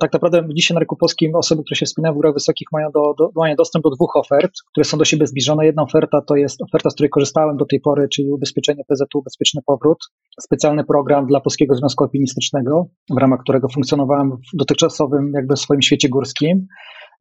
Tak 0.00 0.12
naprawdę 0.12 0.48
dzisiaj 0.54 0.74
na 0.74 0.78
rynku 0.80 0.96
polskim 0.96 1.34
osoby, 1.34 1.62
które 1.62 1.76
się 1.76 1.86
wspinają 1.86 2.14
w 2.14 2.16
górach 2.16 2.34
wysokich 2.34 2.68
mają, 2.72 2.90
do, 2.90 3.14
do, 3.18 3.30
mają 3.36 3.54
dostęp 3.56 3.82
do 3.82 3.90
dwóch 3.90 4.16
ofert, 4.16 4.52
które 4.72 4.84
są 4.84 4.98
do 4.98 5.04
siebie 5.04 5.26
zbliżone. 5.26 5.66
Jedna 5.66 5.82
oferta 5.82 6.20
to 6.26 6.36
jest 6.36 6.62
oferta, 6.62 6.90
z 6.90 6.94
której 6.94 7.10
korzystałem 7.10 7.56
do 7.56 7.64
tej 7.66 7.80
pory, 7.80 8.08
czyli 8.08 8.32
ubezpieczenie 8.32 8.84
PZU, 8.88 9.22
Bezpieczny 9.22 9.60
Powrót, 9.66 9.98
specjalny 10.40 10.84
program 10.84 11.26
dla 11.26 11.40
Polskiego 11.40 11.74
Związku 11.74 12.04
Alpinistycznego, 12.04 12.86
w 13.10 13.18
ramach 13.18 13.40
którego 13.40 13.68
funkcjonowałem 13.68 14.30
w 14.30 14.56
dotychczasowym 14.56 15.32
jakby 15.34 15.56
swoim 15.56 15.82
świecie 15.82 16.08
górskim. 16.08 16.66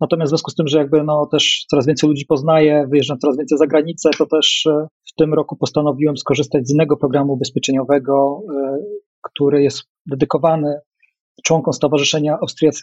Natomiast 0.01 0.29
w 0.29 0.31
związku 0.31 0.51
z 0.51 0.55
tym, 0.55 0.67
że 0.67 0.77
jakby 0.77 1.03
no 1.03 1.27
też 1.31 1.65
coraz 1.69 1.85
więcej 1.85 2.09
ludzi 2.09 2.25
poznaje, 2.25 2.87
wyjeżdżam 2.91 3.17
coraz 3.17 3.37
więcej 3.37 3.57
za 3.57 3.67
granicę, 3.67 4.09
to 4.17 4.25
też 4.25 4.65
e, 4.65 4.87
w 5.11 5.15
tym 5.17 5.33
roku 5.33 5.55
postanowiłem 5.55 6.17
skorzystać 6.17 6.67
z 6.67 6.73
innego 6.73 6.97
programu 6.97 7.33
ubezpieczeniowego, 7.33 8.41
e, 8.55 8.77
który 9.21 9.63
jest 9.63 9.83
dedykowany 10.05 10.79
członką 11.43 11.73
Stowarzyszenia 11.73 12.37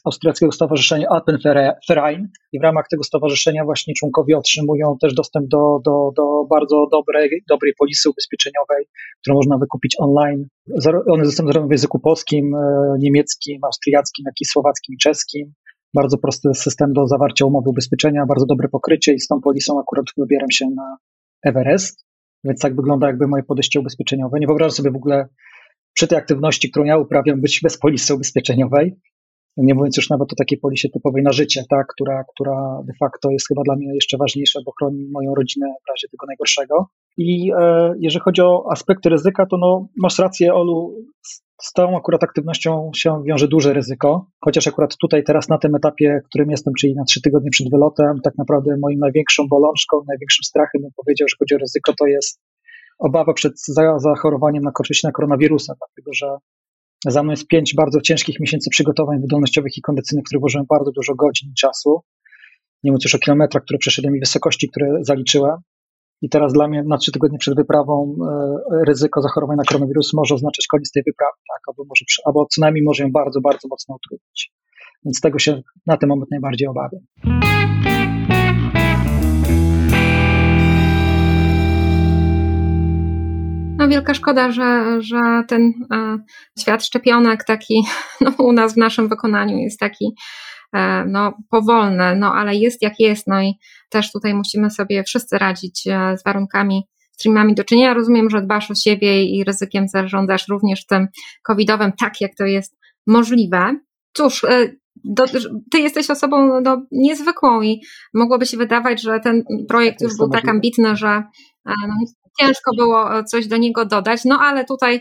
Austriackiego 0.04 0.52
Stowarzyszenia 0.52 1.09
Alpenverein 1.09 2.28
i 2.52 2.59
w 2.59 2.62
ramach 2.62 2.85
tego 2.90 3.04
stowarzyszenia 3.04 3.64
właśnie 3.64 3.94
członkowie 3.94 4.38
otrzymują 4.38 4.97
też 5.00 5.14
dostęp 5.14 5.49
do, 5.49 5.80
do, 5.85 6.11
do 6.16 6.44
bardzo 6.50 6.87
dobrej, 6.92 7.44
dobrej 7.49 7.75
polisy 7.78 8.11
ubezpieczeniowej, 8.11 8.85
którą 9.21 9.37
można 9.37 9.59
wykupić 9.59 9.97
online. 9.99 10.47
One 11.06 11.25
zostaną 11.25 11.49
zarówno 11.49 11.68
w 11.68 11.71
języku 11.71 11.99
polskim, 11.99 12.54
e, 12.54 12.94
niemieckim, 12.99 13.64
austriackim, 13.64 14.25
jak 14.26 14.35
i 14.40 14.44
słowackim 14.44 14.94
i 14.94 14.99
czeskim. 14.99 15.52
Bardzo 15.94 16.18
prosty 16.18 16.49
system 16.54 16.92
do 16.92 17.06
zawarcia 17.06 17.44
umowy 17.47 17.71
ubezpieczenia, 17.71 18.26
bardzo 18.26 18.47
dobre 18.47 18.68
pokrycie 18.68 19.14
i 19.14 19.21
z 19.21 19.26
tą 19.26 19.40
polisą 19.40 19.80
akurat 19.80 20.06
wybieram 20.16 20.50
się 20.50 20.66
na 20.76 20.97
Everest. 21.44 22.04
Więc 22.44 22.61
tak 22.61 22.76
wygląda 22.76 23.06
jakby 23.06 23.26
moje 23.26 23.42
podejście 23.42 23.80
ubezpieczeniowe. 23.80 24.40
Nie 24.40 24.47
wyobrażam 24.47 24.71
sobie 24.71 24.90
w 24.90 24.97
ogóle 24.97 25.28
przy 25.93 26.07
tej 26.07 26.19
aktywności, 26.19 26.71
którą 26.71 26.85
ja 26.85 26.99
uprawiam, 26.99 27.41
być 27.41 27.61
bez 27.63 27.79
polisy 27.79 28.15
ubezpieczeniowej. 28.15 28.97
Nie 29.57 29.75
mówiąc 29.75 29.97
już 29.97 30.11
nawet 30.11 30.33
o 30.33 30.37
takiej 30.37 30.59
polisie 30.59 30.89
typowej 30.89 31.23
na 31.23 31.33
życie, 31.33 31.65
tak, 31.71 31.87
która, 31.87 32.25
która 32.35 32.83
de 32.87 32.93
facto 33.01 33.31
jest 33.31 33.49
chyba 33.49 33.63
dla 33.63 33.77
mnie 33.77 33.95
jeszcze 33.95 34.17
ważniejsza, 34.17 34.61
bo 34.67 34.73
chroni 34.79 35.09
moją 35.11 35.35
rodzinę 35.35 35.67
w 35.87 35.91
razie 35.91 36.09
tego 36.09 36.27
najgorszego. 36.27 36.87
I 37.17 37.53
e, 37.59 37.95
jeżeli 38.01 38.23
chodzi 38.23 38.43
o 38.43 38.65
aspekty 38.71 39.09
ryzyka, 39.09 39.47
to 39.47 39.57
no, 39.57 39.89
masz 39.97 40.19
rację, 40.19 40.55
Olu, 40.55 40.95
z 41.63 41.73
tą 41.73 41.97
akurat 41.97 42.25
aktywnością 42.25 42.91
się 42.97 43.23
wiąże 43.27 43.49
duże 43.49 43.73
ryzyko, 43.73 44.27
chociaż 44.45 44.67
akurat 44.67 44.97
tutaj 44.97 45.25
teraz 45.25 45.49
na 45.49 45.59
tym 45.59 45.75
etapie, 45.75 46.21
którym 46.29 46.51
jestem, 46.51 46.75
czyli 46.75 46.95
na 46.95 47.05
trzy 47.05 47.21
tygodnie 47.23 47.51
przed 47.51 47.71
wylotem, 47.71 48.21
tak 48.25 48.39
naprawdę 48.39 48.77
moim 48.81 48.99
największą 48.99 49.49
bolączką, 49.49 49.97
największym 50.09 50.45
strachem, 50.45 50.83
bym 50.83 50.91
powiedział, 50.97 51.29
że 51.29 51.37
chodzi 51.39 51.55
o 51.55 51.59
ryzyko, 51.59 51.93
to 51.99 52.07
jest 52.07 52.41
obawa 52.99 53.35
przed 53.35 53.53
zachorowaniem 53.97 54.63
na, 54.63 54.73
na 55.05 55.13
koronawirusa, 55.13 55.75
dlatego 55.79 56.13
że 56.15 56.27
za 57.07 57.23
mną 57.23 57.31
jest 57.31 57.47
pięć 57.47 57.75
bardzo 57.75 58.01
ciężkich 58.01 58.41
miesięcy 58.41 58.71
przygotowań 58.71 59.21
wydolnościowych 59.21 59.79
i 59.79 59.81
kondycyjnych, 59.81 60.25
w 60.25 60.27
których 60.27 60.41
włożyłem 60.41 60.67
bardzo 60.69 60.91
dużo 60.93 61.15
godzin 61.15 61.53
czasu. 61.59 62.01
Nie 62.83 62.91
mówiąc 62.91 63.05
już 63.05 63.15
o 63.15 63.19
kilometrach, 63.19 63.65
które 63.65 63.79
przeszedłem 63.79 64.17
i 64.17 64.21
wysokości, 64.21 64.69
które 64.69 64.99
zaliczyłem. 65.01 65.57
I 66.23 66.29
teraz 66.29 66.53
dla 66.53 66.69
mnie 66.69 66.83
na 66.87 66.99
trzy 66.99 67.13
tygodnie 67.13 67.39
przed 67.39 67.57
wyprawą 67.57 68.17
e, 68.31 68.85
ryzyko 68.87 69.23
zachorowania 69.23 69.57
na 69.57 69.65
koronawirus 69.65 70.15
może 70.15 70.35
oznaczać 70.35 70.67
koniec 70.67 70.93
tej 70.93 71.03
wyprawy, 71.07 71.37
tak? 71.49 71.61
albo, 71.69 71.85
może, 71.89 72.05
albo 72.25 72.47
co 72.47 72.61
najmniej 72.61 72.85
może 72.85 73.03
ją 73.03 73.13
bardzo, 73.13 73.41
bardzo 73.41 73.69
mocno 73.69 73.95
utrudnić. 73.95 74.53
Więc 75.05 75.21
tego 75.21 75.39
się 75.39 75.63
na 75.87 75.97
ten 75.97 76.09
moment 76.09 76.31
najbardziej 76.31 76.69
obawiam. 76.69 77.03
No 83.83 83.89
wielka 83.89 84.15
szkoda, 84.15 84.53
że, 84.53 84.97
że 85.03 85.21
ten 85.49 85.73
e, 85.93 86.19
świat 86.59 86.85
szczepionek 86.85 87.45
taki 87.45 87.75
no, 88.21 88.33
u 88.39 88.53
nas 88.53 88.75
w 88.75 88.77
naszym 88.77 89.09
wykonaniu 89.09 89.59
jest 89.59 89.81
taki 89.81 90.15
e, 90.73 91.05
no, 91.05 91.33
powolny, 91.51 92.17
no 92.17 92.35
ale 92.35 92.55
jest 92.55 92.83
jak 92.83 93.01
jest, 93.01 93.27
no 93.27 93.43
i 93.43 93.55
też 93.91 94.12
tutaj 94.12 94.35
musimy 94.35 94.71
sobie 94.71 95.05
wszyscy 95.05 95.39
radzić 95.39 95.87
e, 95.87 96.17
z 96.19 96.25
warunkami, 96.25 96.83
z 97.12 97.19
którymi 97.19 97.35
mamy 97.35 97.55
do 97.55 97.65
czynienia. 97.65 97.95
Rozumiem, 97.95 98.31
że 98.31 98.43
dbasz 98.43 98.71
o 98.71 98.75
siebie 98.75 99.25
i 99.25 99.45
ryzykiem 99.45 99.89
zarządzasz 99.89 100.49
również 100.49 100.87
tym 100.87 101.09
covidowym, 101.43 101.93
tak 102.01 102.21
jak 102.21 102.35
to 102.35 102.45
jest 102.45 102.79
możliwe. 103.07 103.77
Cóż, 104.12 104.47
do, 105.05 105.25
ty 105.71 105.79
jesteś 105.79 106.11
osobą 106.11 106.61
no, 106.61 106.87
niezwykłą 106.93 107.62
i 107.62 107.81
mogłoby 108.15 108.47
się 108.47 108.57
wydawać, 108.57 109.03
że 109.03 109.21
ten 109.21 109.45
projekt 109.69 110.01
już 110.01 110.17
był 110.17 110.31
tak 110.31 110.49
ambitny, 110.49 110.97
że 110.97 111.23
no, 111.65 111.95
ciężko 112.41 112.71
było 112.77 113.25
coś 113.25 113.47
do 113.47 113.57
niego 113.57 113.87
dodać, 113.87 114.21
no 114.25 114.39
ale 114.41 114.65
tutaj 114.65 115.01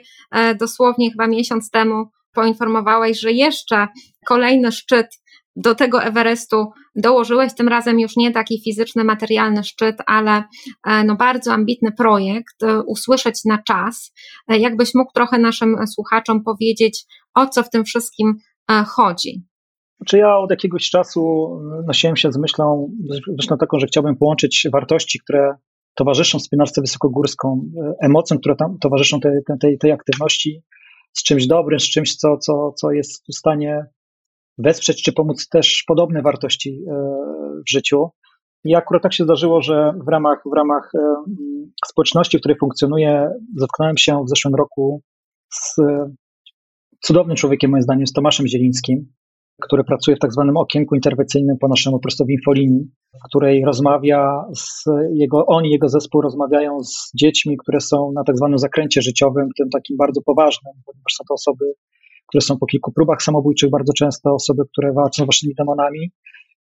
dosłownie 0.60 1.12
chyba 1.12 1.28
miesiąc 1.28 1.70
temu 1.70 2.06
poinformowałeś, 2.34 3.20
że 3.20 3.32
jeszcze 3.32 3.88
kolejny 4.26 4.72
szczyt 4.72 5.08
do 5.56 5.76
tego 5.76 6.04
Everestu 6.04 6.66
dołożyłeś 6.96 7.54
tym 7.56 7.68
razem 7.68 8.00
już 8.00 8.18
nie 8.18 8.32
taki 8.32 8.62
fizyczny, 8.64 9.04
materialny 9.04 9.64
szczyt, 9.64 9.96
ale 10.06 10.44
e, 10.88 11.04
no 11.04 11.16
bardzo 11.16 11.54
ambitny 11.54 11.92
projekt, 11.92 12.64
e, 12.64 12.82
usłyszeć 12.82 13.46
na 13.46 13.64
czas. 13.68 14.14
E, 14.48 14.58
jakbyś 14.58 14.96
mógł 14.96 15.12
trochę 15.14 15.40
naszym 15.40 15.88
słuchaczom 15.88 16.44
powiedzieć, 16.44 17.06
o 17.36 17.48
co 17.48 17.64
w 17.64 17.70
tym 17.70 17.84
wszystkim 17.84 18.34
chodzi? 18.88 19.44
Czy 20.06 20.18
ja 20.18 20.38
od 20.38 20.52
jakiegoś 20.52 20.90
czasu 20.90 21.50
nosiłem 21.88 22.16
się 22.16 22.32
z 22.32 22.38
myślą, 22.38 22.92
zresztą 23.28 23.58
taką, 23.58 23.80
że 23.80 23.88
chciałbym 23.88 24.16
połączyć 24.16 24.68
wartości, 24.72 25.20
które 25.20 25.56
towarzyszą 25.96 26.40
wspinarce 26.40 26.82
wysokogórską, 26.82 27.62
emocje, 28.02 28.38
które 28.38 28.56
tam 28.56 28.78
towarzyszą 28.80 29.20
tej, 29.20 29.32
tej, 29.62 29.78
tej 29.78 29.92
aktywności, 29.92 30.64
z 31.14 31.24
czymś 31.24 31.48
dobrym, 31.48 31.80
z 31.80 31.90
czymś, 31.90 32.16
co, 32.16 32.38
co, 32.38 32.72
co 32.72 32.92
jest 32.92 33.24
w 33.28 33.36
stanie 33.36 33.86
wesprzeć 34.58 35.04
czy 35.04 35.14
pomóc 35.14 35.50
też 35.50 35.84
podobne 35.88 36.22
wartości 36.22 36.84
e, 36.90 36.94
w 37.68 37.72
życiu. 37.72 38.10
I 38.64 38.76
akurat 38.76 39.04
tak 39.04 39.14
się 39.14 39.24
zdarzyło, 39.24 39.62
że 39.62 39.94
w 40.06 40.08
ramach, 40.08 40.44
w 40.54 40.56
ramach 40.56 40.92
e, 40.96 41.00
społeczności, 41.88 42.38
w 42.38 42.40
której 42.40 42.58
funkcjonuję, 42.60 43.30
zetknąłem 43.58 43.98
się 43.98 44.24
w 44.26 44.30
zeszłym 44.30 44.56
roku 44.56 45.02
z 45.54 45.76
cudownym 47.02 47.36
człowiekiem, 47.36 47.72
moim 47.72 47.84
zdaniem, 47.84 48.08
z 48.08 48.14
Tomaszem 48.14 48.48
Zielińskim, 48.48 49.14
który 49.62 49.84
pracuje 49.84 50.18
w 50.18 50.20
tak 50.20 50.34
zwanym 50.34 50.58
okienku 50.58 50.96
interwencyjnym 50.96 51.58
po 51.58 51.68
naszemu 51.68 52.00
prosto 52.00 52.26
w 52.26 52.30
infolinii, 52.30 52.84
w 53.14 53.28
której 53.30 53.66
rozmawia 53.66 54.44
z 54.56 54.86
jego, 55.14 55.46
on 55.46 55.66
i 55.66 55.70
jego 55.70 55.90
zespół 55.90 56.22
rozmawiają 56.22 56.84
z 56.84 57.12
dziećmi, 57.20 57.58
które 57.58 57.82
są 57.82 58.12
na 58.16 58.24
tak 58.24 58.38
zwanym 58.38 58.58
zakręcie 58.58 59.02
życiowym, 59.02 59.48
tym 59.58 59.70
takim 59.70 59.98
bardzo 59.98 60.22
poważnym, 60.22 60.74
ponieważ 60.86 61.14
są 61.14 61.24
to 61.28 61.34
osoby 61.34 61.66
które 62.32 62.42
są 62.42 62.58
po 62.58 62.66
kilku 62.66 62.92
próbach 62.92 63.24
samobójczych, 63.24 63.70
bardzo 63.70 63.94
często 63.94 64.34
osoby, 64.34 64.64
które 64.72 64.94
walczą 64.94 65.24
z 65.24 65.28
waszymi 65.28 65.54
demonami, 65.58 66.12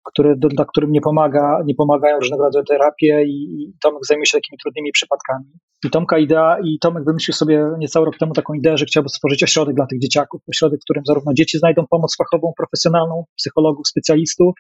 które, 0.09 0.37
dla 0.37 0.65
którym 0.65 0.93
nie, 0.93 1.00
pomaga, 1.00 1.62
nie 1.67 1.75
pomagają 1.75 2.19
różnego 2.19 2.45
rodzaju 2.45 2.65
terapie 2.65 3.25
i, 3.27 3.62
i 3.62 3.73
Tomek 3.83 4.07
zajmuje 4.07 4.27
się 4.27 4.38
takimi 4.38 4.59
trudnymi 4.62 4.93
przypadkami. 4.93 5.45
I 5.85 5.91
Tomka 5.91 6.19
idea, 6.19 6.57
i 6.65 6.79
Tomek 6.79 7.05
wymyślił 7.05 7.35
sobie 7.35 7.65
niecały 7.79 8.07
rok 8.07 8.19
temu 8.19 8.33
taką 8.33 8.55
ideę, 8.55 8.79
że 8.79 8.85
chciałby 8.85 9.09
stworzyć 9.09 9.43
ośrodek 9.43 9.75
dla 9.75 9.87
tych 9.87 10.00
dzieciaków, 10.00 10.41
ośrodek, 10.49 10.81
w 10.81 10.85
którym 10.85 11.03
zarówno 11.07 11.35
dzieci 11.35 11.59
znajdą 11.59 11.87
pomoc 11.91 12.17
fachową, 12.17 12.53
profesjonalną, 12.57 13.25
psychologów, 13.37 13.88
specjalistów, 13.88 14.55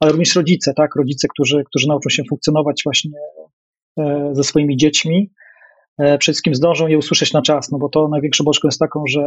ale 0.00 0.12
również 0.12 0.36
rodzice, 0.36 0.72
tak, 0.76 0.96
rodzice, 0.96 1.28
którzy, 1.28 1.64
którzy 1.64 1.88
nauczą 1.88 2.10
się 2.10 2.22
funkcjonować 2.28 2.80
właśnie 2.84 3.10
e, 3.98 4.30
ze 4.32 4.44
swoimi 4.44 4.76
dziećmi, 4.76 5.30
E, 5.98 6.18
przede 6.18 6.34
wszystkim 6.34 6.54
zdążą 6.54 6.86
je 6.86 6.98
usłyszeć 6.98 7.32
na 7.32 7.42
czas, 7.42 7.70
no 7.70 7.78
bo 7.78 7.88
to 7.88 8.08
największą 8.08 8.44
boczką 8.44 8.68
jest 8.68 8.78
taką, 8.78 9.02
że 9.08 9.20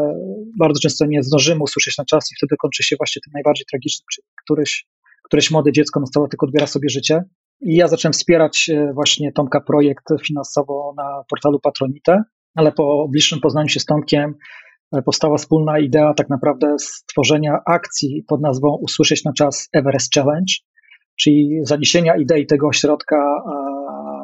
bardzo 0.60 0.80
często 0.80 1.06
nie 1.06 1.24
zdążymy 1.24 1.64
usłyszeć 1.64 1.98
na 1.98 2.06
czas 2.06 2.32
i 2.32 2.36
wtedy 2.38 2.56
kończy 2.62 2.84
się 2.84 2.96
właśnie 3.00 3.20
tym 3.26 3.32
najbardziej 3.34 3.66
tragicznym, 3.72 4.06
czyli 4.14 4.28
któreś, 4.44 4.88
któreś 5.30 5.52
młode 5.52 5.72
dziecko 5.72 6.00
na 6.00 6.28
tylko 6.30 6.46
odbiera 6.46 6.68
sobie 6.68 6.90
życie. 6.90 7.24
I 7.62 7.76
ja 7.76 7.88
zacząłem 7.88 8.14
wspierać 8.14 8.70
e, 8.70 8.94
właśnie 8.94 9.32
Tomka 9.32 9.62
projekt 9.62 10.04
finansowo 10.28 10.94
na 10.98 11.24
portalu 11.30 11.60
Patronite, 11.60 12.24
ale 12.56 12.72
po 12.72 13.08
bliższym 13.12 13.40
poznaniu 13.40 13.70
się 13.70 13.80
z 13.80 13.86
Tomkiem 13.86 14.36
e, 14.92 15.02
powstała 15.02 15.38
wspólna 15.38 15.80
idea 15.80 16.14
tak 16.14 16.30
naprawdę 16.30 16.76
stworzenia 16.80 17.60
akcji 17.66 18.24
pod 18.28 18.42
nazwą 18.42 18.78
Usłyszeć 18.82 19.24
na 19.24 19.34
czas 19.34 19.70
Everest 19.74 20.14
Challenge, 20.14 20.54
czyli 21.20 21.60
zaniesienia 21.64 22.16
idei 22.16 22.46
tego 22.46 22.68
ośrodka 22.68 23.44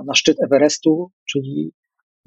na 0.08 0.14
szczyt 0.14 0.38
Everestu, 0.44 1.12
czyli 1.30 1.72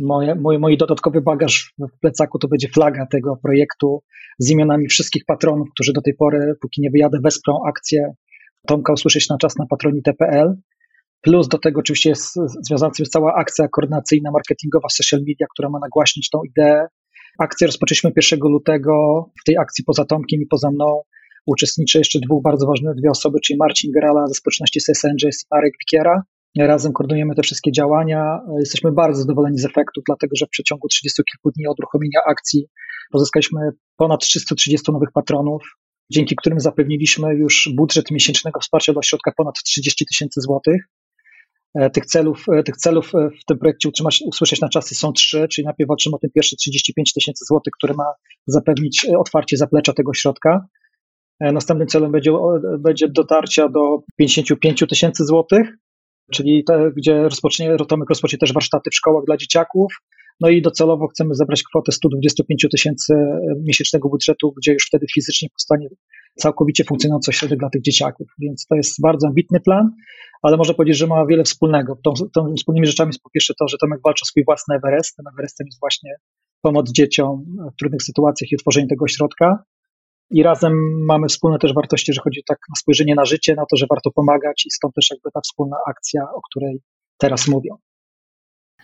Moje, 0.00 0.34
mój, 0.34 0.58
mój 0.58 0.76
dodatkowy 0.76 1.20
bagaż 1.20 1.74
w 1.78 2.00
plecaku 2.00 2.38
to 2.38 2.48
będzie 2.48 2.68
flaga 2.68 3.06
tego 3.06 3.36
projektu 3.42 4.02
z 4.38 4.50
imionami 4.50 4.86
wszystkich 4.86 5.24
patronów, 5.24 5.68
którzy 5.74 5.92
do 5.92 6.02
tej 6.02 6.14
pory, 6.14 6.54
póki 6.60 6.80
nie 6.80 6.90
wyjadę, 6.90 7.18
wesprą 7.22 7.60
akcję 7.68 8.12
Tomka 8.68 8.92
usłyszeć 8.92 9.28
na 9.28 9.38
czas 9.38 9.56
na 9.56 9.66
patronite.pl. 9.66 10.54
Plus 11.20 11.48
do 11.48 11.58
tego 11.58 11.80
oczywiście 11.80 12.10
jest 12.10 12.34
związana 12.66 12.92
z 12.94 13.08
cała 13.08 13.34
akcja 13.34 13.68
koordynacyjna, 13.68 14.30
marketingowa, 14.30 14.88
social 14.88 15.20
media, 15.20 15.46
która 15.52 15.68
ma 15.68 15.78
nagłaśnić 15.78 16.30
tą 16.30 16.38
ideę. 16.42 16.86
Akcję 17.38 17.66
rozpoczęliśmy 17.66 18.12
1 18.16 18.40
lutego. 18.40 19.24
W 19.40 19.44
tej 19.44 19.56
akcji 19.58 19.84
poza 19.84 20.04
Tomkiem 20.04 20.40
i 20.40 20.46
poza 20.46 20.70
mną 20.70 21.02
uczestniczy 21.46 21.98
jeszcze 21.98 22.18
dwóch 22.20 22.42
bardzo 22.42 22.66
ważnych 22.66 22.94
dwie 22.94 23.10
osoby, 23.10 23.38
czyli 23.44 23.56
Marcin 23.56 23.92
Gerala 23.92 24.26
ze 24.26 24.34
społeczności 24.34 24.80
Angels 25.04 25.42
i 25.42 25.46
Marek 25.54 25.72
Wikiera. 25.80 26.22
Razem 26.58 26.92
koordynujemy 26.92 27.34
te 27.34 27.42
wszystkie 27.42 27.72
działania. 27.72 28.40
Jesteśmy 28.58 28.92
bardzo 28.92 29.20
zadowoleni 29.20 29.58
z 29.58 29.64
efektu, 29.64 30.00
dlatego 30.06 30.36
że 30.36 30.46
w 30.46 30.48
przeciągu 30.48 30.88
30 30.88 31.22
kilku 31.32 31.50
dni 31.56 31.66
od 31.66 31.78
uruchomienia 31.78 32.20
akcji 32.26 32.66
pozyskaliśmy 33.12 33.60
ponad 33.96 34.20
330 34.20 34.92
nowych 34.92 35.08
patronów, 35.14 35.62
dzięki 36.10 36.36
którym 36.36 36.60
zapewniliśmy 36.60 37.34
już 37.34 37.68
budżet 37.76 38.10
miesięcznego 38.10 38.60
wsparcia 38.60 38.92
dla 38.92 39.02
środka 39.02 39.32
ponad 39.36 39.54
30 39.64 40.06
tysięcy 40.06 40.40
złotych. 40.40 40.88
E, 41.74 41.90
tych 41.90 42.06
celów, 42.06 42.44
e, 42.52 42.62
tych 42.62 42.76
celów 42.76 43.14
e, 43.14 43.30
w 43.42 43.44
tym 43.44 43.58
projekcie 43.58 43.88
utrzymać, 43.88 44.22
usłyszeć 44.26 44.60
na 44.60 44.68
czasy 44.68 44.94
są 44.94 45.12
trzy, 45.12 45.48
czyli 45.48 45.64
najpierw 45.64 45.88
walczymy 45.88 46.16
o 46.16 46.18
ten 46.18 46.30
pierwszy 46.34 46.56
35 46.56 47.12
tysięcy 47.12 47.44
złotych, 47.44 47.72
który 47.78 47.94
ma 47.94 48.04
zapewnić 48.46 49.06
otwarcie 49.18 49.56
zaplecza 49.56 49.92
tego 49.92 50.14
środka. 50.14 50.66
Następnym 51.40 51.88
celem 51.88 52.12
będzie, 52.12 52.32
będzie 52.78 53.08
dotarcia 53.08 53.68
do 53.68 53.98
55 54.16 54.84
tysięcy 54.88 55.24
złotych 55.24 55.68
czyli 56.32 56.64
te, 56.64 56.90
gdzie 56.96 57.22
rozpocznie, 57.22 57.76
Rotomek 57.76 58.08
rozpocznie 58.08 58.38
też 58.38 58.52
warsztaty 58.52 58.90
w 58.90 58.94
szkołach 58.94 59.24
dla 59.24 59.36
dzieciaków, 59.36 59.92
No 60.40 60.48
i 60.48 60.62
docelowo 60.62 61.08
chcemy 61.08 61.34
zebrać 61.34 61.62
kwotę 61.62 61.92
125 61.92 62.66
tysięcy 62.70 63.14
miesięcznego 63.64 64.08
budżetu, 64.08 64.52
gdzie 64.56 64.72
już 64.72 64.86
wtedy 64.86 65.06
fizycznie 65.14 65.48
powstanie 65.48 65.88
całkowicie 66.34 66.84
funkcjonujący 66.84 67.30
ośrodek 67.30 67.58
dla 67.58 67.70
tych 67.70 67.82
dzieciaków. 67.82 68.26
Więc 68.38 68.66
to 68.66 68.74
jest 68.74 69.00
bardzo 69.00 69.26
ambitny 69.26 69.60
plan, 69.60 69.90
ale 70.42 70.56
można 70.56 70.74
powiedzieć, 70.74 70.98
że 70.98 71.06
ma 71.06 71.26
wiele 71.26 71.44
wspólnego. 71.44 71.98
Tą, 72.04 72.12
tą 72.34 72.54
wspólnymi 72.54 72.86
rzeczami 72.86 73.08
jest 73.08 73.22
po 73.22 73.30
pierwsze 73.30 73.54
to, 73.58 73.68
że 73.68 73.76
Tomek 73.78 74.00
walczy 74.04 74.22
o 74.22 74.26
swój 74.26 74.44
własny 74.44 74.76
Everest. 74.76 75.16
Ten 75.16 75.26
Everestem 75.32 75.66
jest 75.66 75.80
właśnie 75.80 76.10
pomoc 76.62 76.92
dzieciom 76.92 77.44
w 77.72 77.76
trudnych 77.78 78.02
sytuacjach 78.02 78.52
i 78.52 78.54
utworzenie 78.54 78.86
tego 78.86 79.04
ośrodka. 79.04 79.64
I 80.30 80.42
razem 80.42 81.04
mamy 81.06 81.28
wspólne 81.28 81.58
też 81.58 81.74
wartości, 81.74 82.12
że 82.12 82.20
chodzi 82.24 82.42
tak 82.48 82.58
na 82.68 82.74
spojrzenie 82.78 83.14
na 83.14 83.24
życie, 83.24 83.54
na 83.54 83.66
to, 83.70 83.76
że 83.76 83.86
warto 83.90 84.10
pomagać 84.10 84.66
i 84.66 84.70
stąd 84.70 84.94
też 84.94 85.10
jakby 85.10 85.30
ta 85.34 85.40
wspólna 85.40 85.76
akcja, 85.86 86.22
o 86.34 86.40
której 86.50 86.80
teraz 87.18 87.48
mówią. 87.48 87.76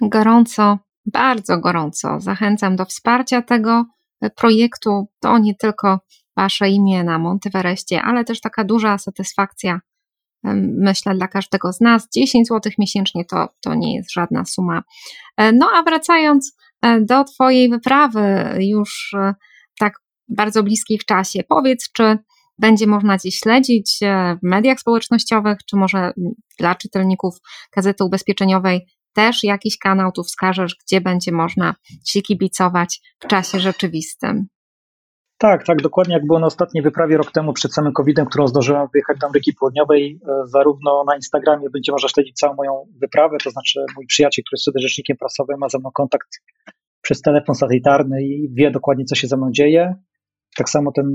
Gorąco, 0.01 0.79
bardzo 1.07 1.59
gorąco 1.59 2.21
zachęcam 2.21 2.77
do 2.77 2.85
wsparcia 2.85 3.43
tego 3.43 3.85
projektu. 4.37 5.09
To 5.21 5.39
nie 5.39 5.55
tylko 5.55 5.99
Wasze 6.37 6.69
imię 6.69 7.05
na 7.05 7.19
Monteverestie, 7.19 8.03
ale 8.03 8.25
też 8.25 8.41
taka 8.41 8.65
duża 8.65 8.99
satysfakcja, 8.99 9.81
myślę, 10.79 11.15
dla 11.15 11.29
każdego 11.29 11.73
z 11.73 11.81
nas. 11.81 12.09
10 12.15 12.49
zł 12.49 12.73
miesięcznie 12.79 13.25
to, 13.25 13.49
to 13.61 13.75
nie 13.75 13.97
jest 13.97 14.13
żadna 14.13 14.45
suma. 14.45 14.83
E, 15.37 15.53
no 15.53 15.71
a 15.75 15.83
wracając 15.83 16.57
e, 16.83 17.01
do 17.01 17.25
Twojej 17.25 17.69
wyprawy, 17.69 18.57
już 18.61 19.15
e, 19.19 19.35
tak 19.79 20.01
bardzo 20.29 20.63
bliskiej 20.63 20.99
w 20.99 21.05
czasie, 21.05 21.41
powiedz, 21.49 21.93
czy 21.93 22.19
będzie 22.59 22.87
można 22.87 23.19
Cię 23.19 23.33
śledzić 23.33 23.99
w 24.43 24.47
mediach 24.47 24.81
społecznościowych, 24.81 25.59
czy 25.67 25.77
może 25.77 26.13
dla 26.59 26.75
czytelników 26.75 27.35
Gazety 27.77 28.05
Ubezpieczeniowej 28.05 28.87
też 29.15 29.45
jakiś 29.45 29.79
kanał 29.79 30.13
tu 30.13 30.23
wskażesz, 30.25 30.77
gdzie 30.87 31.01
będzie 31.01 31.33
można 31.33 31.75
Ci 32.05 32.23
kibicować 32.23 33.01
w 33.21 33.27
czasie 33.27 33.61
rzeczywistym. 33.61 34.47
Tak, 35.39 35.67
tak, 35.67 35.83
dokładnie 35.83 36.15
jak 36.15 36.27
było 36.27 36.39
na 36.39 36.47
ostatniej 36.47 36.83
wyprawie 36.83 37.17
rok 37.17 37.33
temu 37.33 37.53
przed 37.53 37.75
samym 37.75 37.93
COVID-em, 37.93 38.27
którą 38.27 38.47
zdążyłem 38.47 38.89
wyjechać 38.93 39.19
do 39.19 39.27
Ameryki 39.27 39.53
Południowej, 39.61 40.21
e, 40.29 40.47
zarówno 40.47 41.05
na 41.05 41.17
Instagramie 41.17 41.71
będzie 41.71 41.93
można 41.93 42.09
śledzić 42.09 42.37
całą 42.37 42.55
moją 42.55 42.87
wyprawę, 43.01 43.37
to 43.45 43.51
znaczy 43.51 43.85
mój 43.97 44.07
przyjaciel, 44.07 44.45
który 44.45 44.57
jest 44.57 44.65
wtedy 44.65 44.79
rzecznikiem 44.83 45.17
prasowym, 45.17 45.59
ma 45.59 45.69
ze 45.69 45.79
mną 45.79 45.91
kontakt 45.95 46.29
przez 47.03 47.23
telefon 47.23 47.55
satelitarny 47.55 48.23
i 48.23 48.49
wie 48.55 48.71
dokładnie, 48.71 49.05
co 49.05 49.15
się 49.15 49.29
ze 49.29 49.37
mną 49.37 49.51
dzieje. 49.51 49.95
Tak 50.57 50.69
samo 50.69 50.93
ten, 50.93 51.07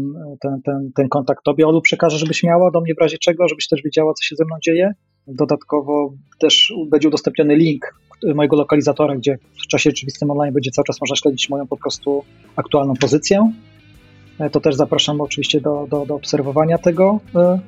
ten, 0.41 0.61
ten, 0.65 0.91
ten 0.95 1.09
kontakt 1.09 1.43
tobie, 1.43 1.67
Olu, 1.67 1.81
przekaże, 1.81 2.17
żebyś 2.17 2.43
miała 2.43 2.71
do 2.71 2.81
mnie 2.81 2.93
w 2.95 3.01
razie 3.01 3.17
czego, 3.17 3.47
żebyś 3.47 3.67
też 3.67 3.81
wiedziała, 3.83 4.13
co 4.13 4.23
się 4.23 4.35
ze 4.35 4.45
mną 4.45 4.55
dzieje. 4.65 4.93
Dodatkowo 5.29 6.13
też 6.39 6.73
będzie 6.87 7.07
udostępniony 7.07 7.55
link 7.55 7.95
mojego 8.35 8.55
lokalizatora, 8.55 9.15
gdzie 9.15 9.37
w 9.63 9.67
czasie 9.67 9.89
rzeczywistym 9.89 10.31
online 10.31 10.53
będzie 10.53 10.71
cały 10.71 10.85
czas 10.85 11.01
można 11.01 11.15
śledzić 11.15 11.49
moją 11.49 11.67
po 11.67 11.77
prostu 11.77 12.23
aktualną 12.55 12.93
pozycję. 12.93 13.51
E, 14.39 14.49
to 14.49 14.59
też 14.59 14.75
zapraszam 14.75 15.21
oczywiście 15.21 15.61
do, 15.61 15.87
do, 15.89 16.05
do 16.05 16.15
obserwowania 16.15 16.77
tego. 16.77 17.19
E, 17.35 17.59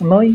no 0.00 0.22
i, 0.22 0.34